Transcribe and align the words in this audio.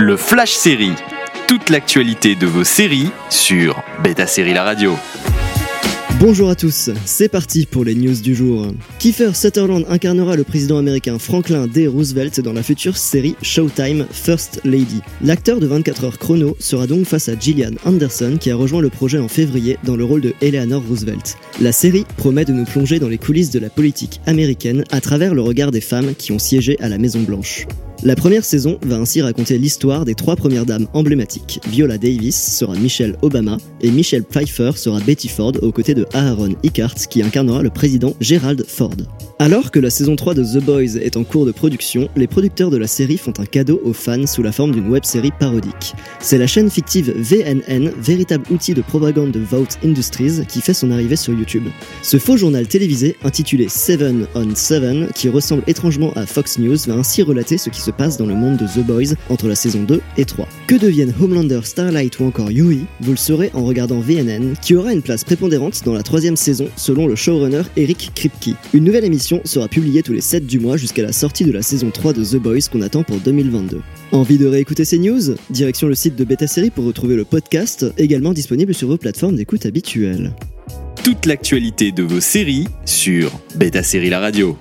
Le 0.00 0.16
Flash 0.16 0.52
Série. 0.52 0.92
Toute 1.48 1.70
l'actualité 1.70 2.36
de 2.36 2.46
vos 2.46 2.62
séries 2.62 3.10
sur 3.30 3.82
Beta 4.04 4.28
Série 4.28 4.54
La 4.54 4.62
Radio. 4.62 4.94
Bonjour 6.20 6.50
à 6.50 6.54
tous, 6.54 6.90
c'est 7.04 7.28
parti 7.28 7.66
pour 7.66 7.84
les 7.84 7.96
news 7.96 8.14
du 8.14 8.32
jour. 8.32 8.68
Kiefer 9.00 9.34
Sutherland 9.34 9.84
incarnera 9.88 10.36
le 10.36 10.44
président 10.44 10.78
américain 10.78 11.18
Franklin 11.18 11.66
D. 11.66 11.88
Roosevelt 11.88 12.40
dans 12.40 12.52
la 12.52 12.62
future 12.62 12.96
série 12.96 13.34
Showtime 13.42 14.06
First 14.12 14.60
Lady. 14.64 15.00
L'acteur 15.20 15.58
de 15.58 15.66
24 15.66 16.04
heures 16.04 16.18
chrono 16.18 16.56
sera 16.60 16.86
donc 16.86 17.04
face 17.04 17.28
à 17.28 17.36
Gillian 17.36 17.72
Anderson 17.84 18.36
qui 18.38 18.52
a 18.52 18.56
rejoint 18.56 18.82
le 18.82 18.90
projet 18.90 19.18
en 19.18 19.26
février 19.26 19.78
dans 19.82 19.96
le 19.96 20.04
rôle 20.04 20.20
de 20.20 20.32
Eleanor 20.40 20.84
Roosevelt. 20.88 21.36
La 21.60 21.72
série 21.72 22.06
promet 22.18 22.44
de 22.44 22.52
nous 22.52 22.66
plonger 22.66 23.00
dans 23.00 23.08
les 23.08 23.18
coulisses 23.18 23.50
de 23.50 23.58
la 23.58 23.68
politique 23.68 24.20
américaine 24.26 24.84
à 24.92 25.00
travers 25.00 25.34
le 25.34 25.42
regard 25.42 25.72
des 25.72 25.80
femmes 25.80 26.14
qui 26.14 26.30
ont 26.30 26.38
siégé 26.38 26.76
à 26.78 26.88
la 26.88 26.98
Maison 26.98 27.22
Blanche. 27.22 27.66
La 28.04 28.14
première 28.14 28.44
saison 28.44 28.78
va 28.82 28.96
ainsi 28.96 29.20
raconter 29.22 29.58
l'histoire 29.58 30.04
des 30.04 30.14
trois 30.14 30.36
premières 30.36 30.64
dames 30.64 30.86
emblématiques. 30.92 31.60
Viola 31.68 31.98
Davis 31.98 32.56
sera 32.56 32.76
Michelle 32.76 33.16
Obama 33.22 33.56
et 33.80 33.90
Michelle 33.90 34.22
Pfeiffer 34.22 34.70
sera 34.76 35.00
Betty 35.00 35.26
Ford 35.26 35.54
aux 35.62 35.72
côtés 35.72 35.94
de 35.94 36.06
Aaron 36.12 36.54
Eckhart 36.62 36.94
qui 36.94 37.22
incarnera 37.22 37.60
le 37.60 37.70
président 37.70 38.14
Gerald 38.20 38.64
Ford. 38.68 38.94
Alors 39.40 39.72
que 39.72 39.80
la 39.80 39.90
saison 39.90 40.14
3 40.14 40.34
de 40.34 40.44
The 40.44 40.64
Boys 40.64 40.96
est 41.00 41.16
en 41.16 41.24
cours 41.24 41.44
de 41.44 41.50
production, 41.50 42.08
les 42.14 42.28
producteurs 42.28 42.70
de 42.70 42.76
la 42.76 42.86
série 42.86 43.18
font 43.18 43.32
un 43.38 43.46
cadeau 43.46 43.80
aux 43.84 43.92
fans 43.92 44.26
sous 44.26 44.42
la 44.42 44.52
forme 44.52 44.72
d'une 44.72 44.88
web-série 44.88 45.32
parodique. 45.38 45.94
C'est 46.20 46.38
la 46.38 46.46
chaîne 46.46 46.70
fictive 46.70 47.12
VNN, 47.16 47.92
véritable 48.00 48.44
outil 48.50 48.74
de 48.74 48.82
propagande 48.82 49.32
de 49.32 49.40
Vote 49.40 49.78
Industries, 49.84 50.44
qui 50.48 50.60
fait 50.60 50.74
son 50.74 50.90
arrivée 50.90 51.14
sur 51.14 51.32
YouTube. 51.34 51.68
Ce 52.02 52.18
faux 52.18 52.36
journal 52.36 52.66
télévisé, 52.66 53.16
intitulé 53.22 53.68
7 53.68 54.02
on 54.34 54.54
7, 54.54 55.12
qui 55.14 55.28
ressemble 55.28 55.62
étrangement 55.66 56.12
à 56.14 56.26
Fox 56.26 56.58
News, 56.58 56.76
va 56.86 56.94
ainsi 56.94 57.22
relater 57.22 57.58
ce 57.58 57.70
qui 57.70 57.80
se 57.88 57.92
passe 57.92 58.18
dans 58.18 58.26
le 58.26 58.34
monde 58.34 58.58
de 58.58 58.66
The 58.66 58.84
Boys 58.84 59.14
entre 59.30 59.48
la 59.48 59.54
saison 59.54 59.82
2 59.82 60.02
et 60.18 60.26
3. 60.26 60.46
Que 60.66 60.74
deviennent 60.74 61.14
Homelander, 61.18 61.60
Starlight 61.62 62.18
ou 62.18 62.24
encore 62.24 62.50
Yui 62.50 62.84
Vous 63.00 63.12
le 63.12 63.16
saurez 63.16 63.50
en 63.54 63.64
regardant 63.64 63.98
VNN, 63.98 64.54
qui 64.60 64.74
aura 64.74 64.92
une 64.92 65.00
place 65.00 65.24
prépondérante 65.24 65.82
dans 65.86 65.94
la 65.94 66.02
troisième 66.02 66.36
saison 66.36 66.68
selon 66.76 67.06
le 67.06 67.16
showrunner 67.16 67.62
Eric 67.76 68.10
Kripke. 68.14 68.56
Une 68.74 68.84
nouvelle 68.84 69.06
émission 69.06 69.40
sera 69.44 69.68
publiée 69.68 70.02
tous 70.02 70.12
les 70.12 70.20
7 70.20 70.46
du 70.46 70.60
mois 70.60 70.76
jusqu'à 70.76 71.02
la 71.02 71.12
sortie 71.12 71.44
de 71.44 71.52
la 71.52 71.62
saison 71.62 71.90
3 71.90 72.12
de 72.12 72.24
The 72.24 72.36
Boys 72.36 72.68
qu'on 72.70 72.82
attend 72.82 73.04
pour 73.04 73.16
2022. 73.16 73.80
Envie 74.12 74.36
de 74.36 74.46
réécouter 74.46 74.84
ces 74.84 74.98
news? 74.98 75.34
Direction 75.48 75.88
le 75.88 75.94
site 75.94 76.14
de 76.14 76.24
Beta 76.24 76.46
Série 76.46 76.70
pour 76.70 76.84
retrouver 76.84 77.16
le 77.16 77.24
podcast, 77.24 77.86
également 77.96 78.34
disponible 78.34 78.74
sur 78.74 78.88
vos 78.88 78.98
plateformes 78.98 79.36
d'écoute 79.36 79.64
habituelles. 79.64 80.34
Toute 81.04 81.24
l'actualité 81.24 81.90
de 81.90 82.02
vos 82.02 82.20
séries 82.20 82.66
sur 82.84 83.32
Beta 83.56 83.82
Série 83.82 84.10
La 84.10 84.20
Radio. 84.20 84.58